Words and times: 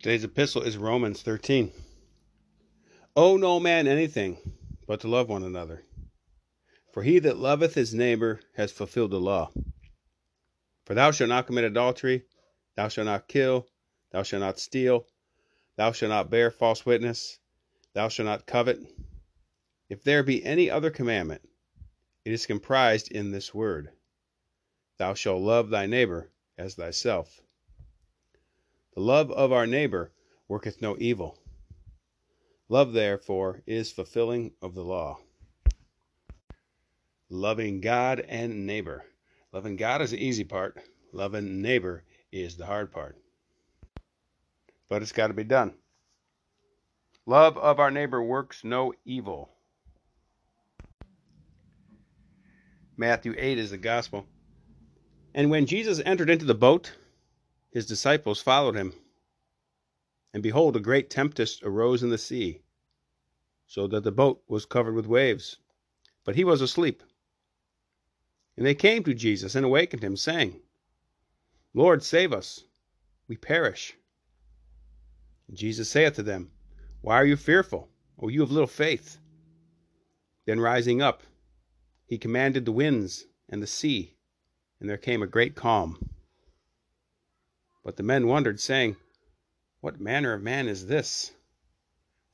Today's 0.00 0.22
epistle 0.22 0.62
is 0.62 0.76
Romans 0.76 1.22
13. 1.22 1.72
Owe 3.16 3.36
no 3.36 3.58
man 3.58 3.88
anything 3.88 4.38
but 4.86 5.00
to 5.00 5.08
love 5.08 5.28
one 5.28 5.42
another. 5.42 5.82
For 6.92 7.02
he 7.02 7.18
that 7.18 7.38
loveth 7.38 7.74
his 7.74 7.92
neighbor 7.92 8.38
has 8.54 8.70
fulfilled 8.70 9.10
the 9.10 9.18
law. 9.18 9.50
For 10.86 10.94
thou 10.94 11.10
shalt 11.10 11.30
not 11.30 11.48
commit 11.48 11.64
adultery, 11.64 12.22
thou 12.76 12.86
shalt 12.86 13.06
not 13.06 13.26
kill, 13.26 13.66
thou 14.12 14.22
shalt 14.22 14.38
not 14.38 14.60
steal, 14.60 15.04
thou 15.74 15.90
shalt 15.90 16.10
not 16.10 16.30
bear 16.30 16.52
false 16.52 16.86
witness, 16.86 17.40
thou 17.92 18.08
shalt 18.08 18.26
not 18.26 18.46
covet. 18.46 18.78
If 19.88 20.04
there 20.04 20.22
be 20.22 20.44
any 20.44 20.70
other 20.70 20.92
commandment, 20.92 21.42
it 22.24 22.32
is 22.32 22.46
comprised 22.46 23.10
in 23.10 23.32
this 23.32 23.52
word 23.52 23.90
Thou 24.98 25.14
shalt 25.14 25.42
love 25.42 25.70
thy 25.70 25.86
neighbor 25.86 26.30
as 26.56 26.76
thyself. 26.76 27.40
The 28.98 29.04
love 29.04 29.30
of 29.30 29.52
our 29.52 29.64
neighbor 29.64 30.10
worketh 30.48 30.82
no 30.82 30.96
evil. 30.98 31.38
Love, 32.68 32.92
therefore, 32.92 33.62
is 33.64 33.92
fulfilling 33.92 34.54
of 34.60 34.74
the 34.74 34.82
law. 34.82 35.20
Loving 37.30 37.80
God 37.80 38.18
and 38.18 38.66
neighbor. 38.66 39.04
Loving 39.52 39.76
God 39.76 40.02
is 40.02 40.10
the 40.10 40.18
easy 40.18 40.42
part, 40.42 40.82
loving 41.12 41.62
neighbor 41.62 42.02
is 42.32 42.56
the 42.56 42.66
hard 42.66 42.90
part. 42.90 43.16
But 44.88 45.02
it's 45.02 45.12
got 45.12 45.28
to 45.28 45.32
be 45.32 45.44
done. 45.44 45.74
Love 47.24 47.56
of 47.56 47.78
our 47.78 47.92
neighbor 47.92 48.20
works 48.20 48.64
no 48.64 48.92
evil. 49.04 49.48
Matthew 52.96 53.32
8 53.38 53.58
is 53.58 53.70
the 53.70 53.78
gospel. 53.78 54.26
And 55.36 55.52
when 55.52 55.66
Jesus 55.66 56.02
entered 56.04 56.30
into 56.30 56.46
the 56.46 56.54
boat, 56.56 56.90
his 57.70 57.86
disciples 57.86 58.40
followed 58.40 58.74
him. 58.74 58.92
And 60.32 60.42
behold, 60.42 60.76
a 60.76 60.80
great 60.80 61.10
tempest 61.10 61.62
arose 61.62 62.02
in 62.02 62.10
the 62.10 62.18
sea, 62.18 62.62
so 63.66 63.86
that 63.88 64.04
the 64.04 64.12
boat 64.12 64.42
was 64.48 64.66
covered 64.66 64.94
with 64.94 65.06
waves. 65.06 65.58
But 66.24 66.36
he 66.36 66.44
was 66.44 66.60
asleep. 66.60 67.02
And 68.56 68.66
they 68.66 68.74
came 68.74 69.04
to 69.04 69.14
Jesus 69.14 69.54
and 69.54 69.64
awakened 69.64 70.02
him, 70.02 70.16
saying, 70.16 70.60
Lord, 71.74 72.02
save 72.02 72.32
us, 72.32 72.64
we 73.28 73.36
perish. 73.36 73.94
And 75.46 75.56
Jesus 75.56 75.88
saith 75.88 76.14
to 76.14 76.22
them, 76.22 76.50
Why 77.00 77.16
are 77.16 77.26
you 77.26 77.36
fearful, 77.36 77.88
O 78.18 78.28
you 78.28 78.42
of 78.42 78.50
little 78.50 78.66
faith? 78.66 79.18
Then 80.46 80.60
rising 80.60 81.02
up, 81.02 81.22
he 82.06 82.18
commanded 82.18 82.64
the 82.64 82.72
winds 82.72 83.26
and 83.48 83.62
the 83.62 83.66
sea, 83.66 84.16
and 84.80 84.88
there 84.88 84.96
came 84.96 85.22
a 85.22 85.26
great 85.26 85.54
calm. 85.54 86.07
But 87.84 87.96
the 87.96 88.02
men 88.02 88.26
wondered, 88.26 88.60
saying, 88.60 88.96
What 89.80 90.00
manner 90.00 90.32
of 90.32 90.42
man 90.42 90.68
is 90.68 90.86
this? 90.86 91.32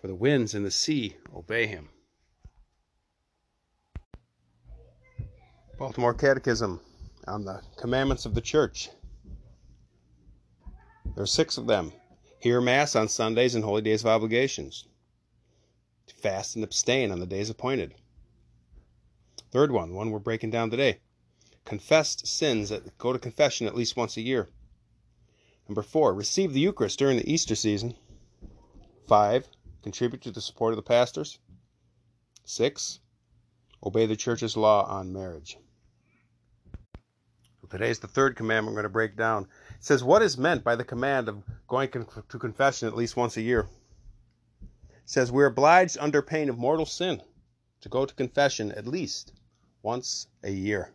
For 0.00 0.06
the 0.06 0.14
winds 0.14 0.54
and 0.54 0.64
the 0.64 0.70
sea 0.70 1.16
obey 1.34 1.66
him. 1.66 1.90
Baltimore 5.78 6.14
Catechism 6.14 6.80
on 7.26 7.44
the 7.44 7.62
commandments 7.76 8.26
of 8.26 8.34
the 8.34 8.40
church. 8.40 8.90
There 11.14 11.22
are 11.22 11.26
six 11.26 11.58
of 11.58 11.66
them. 11.66 11.92
Hear 12.40 12.60
Mass 12.60 12.94
on 12.96 13.08
Sundays 13.08 13.54
and 13.54 13.64
holy 13.64 13.82
days 13.82 14.02
of 14.02 14.08
obligations. 14.08 14.86
Fast 16.16 16.54
and 16.54 16.64
abstain 16.64 17.10
on 17.10 17.20
the 17.20 17.26
days 17.26 17.50
appointed. 17.50 17.94
Third 19.50 19.72
one, 19.72 19.94
one 19.94 20.10
we're 20.10 20.18
breaking 20.18 20.50
down 20.50 20.70
today. 20.70 21.00
Confessed 21.64 22.26
sins 22.26 22.68
that 22.68 22.98
go 22.98 23.12
to 23.12 23.18
confession 23.18 23.66
at 23.66 23.74
least 23.74 23.96
once 23.96 24.16
a 24.16 24.20
year. 24.20 24.48
Number 25.68 25.82
four, 25.82 26.14
receive 26.14 26.52
the 26.52 26.60
Eucharist 26.60 26.98
during 26.98 27.16
the 27.16 27.32
Easter 27.32 27.54
season. 27.54 27.94
Five, 29.06 29.48
contribute 29.82 30.22
to 30.22 30.30
the 30.30 30.40
support 30.40 30.72
of 30.72 30.76
the 30.76 30.82
pastors. 30.82 31.38
Six, 32.44 33.00
obey 33.82 34.06
the 34.06 34.16
church's 34.16 34.56
law 34.56 34.84
on 34.86 35.12
marriage. 35.12 35.56
Today's 37.70 37.98
the 37.98 38.06
third 38.06 38.36
commandment 38.36 38.72
we're 38.72 38.82
going 38.82 38.90
to 38.90 38.92
break 38.92 39.16
down. 39.16 39.48
It 39.70 39.84
says, 39.84 40.04
What 40.04 40.22
is 40.22 40.38
meant 40.38 40.62
by 40.62 40.76
the 40.76 40.84
command 40.84 41.28
of 41.28 41.42
going 41.66 41.88
to 41.90 42.38
confession 42.38 42.86
at 42.86 42.94
least 42.94 43.16
once 43.16 43.36
a 43.36 43.42
year? 43.42 43.66
It 44.90 45.00
says, 45.06 45.32
We're 45.32 45.46
obliged 45.46 45.98
under 45.98 46.22
pain 46.22 46.48
of 46.48 46.56
mortal 46.56 46.86
sin 46.86 47.20
to 47.80 47.88
go 47.88 48.06
to 48.06 48.14
confession 48.14 48.70
at 48.70 48.86
least 48.86 49.32
once 49.82 50.28
a 50.44 50.52
year. 50.52 50.92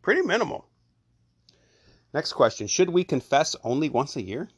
Pretty 0.00 0.22
minimal. 0.22 0.68
Next 2.14 2.32
question 2.32 2.66
Should 2.66 2.90
we 2.90 3.04
confess 3.04 3.56
only 3.62 3.88
once 3.88 4.16
a 4.16 4.22
year? 4.22 4.48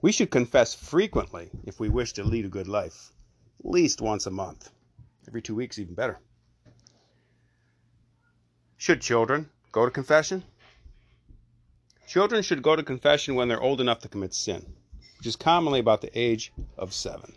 We 0.00 0.12
should 0.12 0.30
confess 0.30 0.74
frequently 0.74 1.50
if 1.64 1.80
we 1.80 1.88
wish 1.88 2.12
to 2.14 2.24
lead 2.24 2.44
a 2.44 2.48
good 2.48 2.68
life, 2.68 3.12
at 3.60 3.70
least 3.70 4.00
once 4.00 4.26
a 4.26 4.30
month. 4.30 4.70
Every 5.26 5.40
two 5.40 5.54
weeks, 5.54 5.78
even 5.78 5.94
better. 5.94 6.18
Should 8.76 9.00
children 9.00 9.48
go 9.72 9.86
to 9.86 9.90
confession? 9.90 10.44
Children 12.06 12.42
should 12.42 12.62
go 12.62 12.76
to 12.76 12.82
confession 12.82 13.34
when 13.34 13.48
they're 13.48 13.62
old 13.62 13.80
enough 13.80 14.00
to 14.00 14.08
commit 14.08 14.34
sin, 14.34 14.74
which 15.16 15.26
is 15.26 15.36
commonly 15.36 15.80
about 15.80 16.02
the 16.02 16.18
age 16.18 16.52
of 16.76 16.92
seven. 16.92 17.34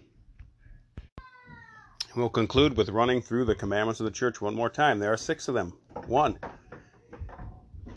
We'll 2.17 2.29
conclude 2.29 2.75
with 2.75 2.89
running 2.89 3.21
through 3.21 3.45
the 3.45 3.55
commandments 3.55 4.01
of 4.01 4.05
the 4.05 4.11
church 4.11 4.41
one 4.41 4.55
more 4.55 4.69
time. 4.69 4.99
There 4.99 5.13
are 5.13 5.17
six 5.17 5.47
of 5.47 5.55
them. 5.55 5.77
One, 6.07 6.37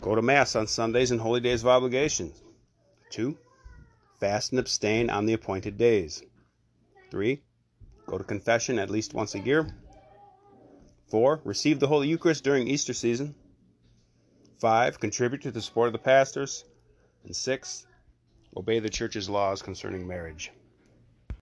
go 0.01 0.15
to 0.15 0.21
Mass 0.21 0.55
on 0.55 0.67
Sundays 0.67 1.11
and 1.11 1.21
holy 1.21 1.39
days 1.39 1.61
of 1.61 1.67
obligation. 1.67 2.33
Two, 3.11 3.37
fast 4.19 4.51
and 4.51 4.59
abstain 4.59 5.09
on 5.09 5.25
the 5.25 5.33
appointed 5.33 5.77
days. 5.77 6.23
Three, 7.11 7.43
go 8.07 8.17
to 8.17 8.23
confession 8.23 8.79
at 8.79 8.89
least 8.89 9.13
once 9.13 9.35
a 9.35 9.39
year. 9.39 9.67
Four, 11.09 11.41
receive 11.43 11.79
the 11.79 11.87
Holy 11.87 12.07
Eucharist 12.07 12.43
during 12.43 12.67
Easter 12.67 12.93
season. 12.93 13.35
Five, 14.59 14.99
contribute 14.99 15.41
to 15.43 15.51
the 15.51 15.61
support 15.61 15.87
of 15.87 15.93
the 15.93 15.99
pastors. 15.99 16.63
And 17.23 17.35
six, 17.35 17.85
obey 18.55 18.79
the 18.79 18.89
church's 18.89 19.29
laws 19.29 19.61
concerning 19.61 20.07
marriage. 20.07 20.51